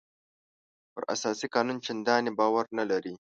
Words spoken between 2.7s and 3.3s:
نه لري.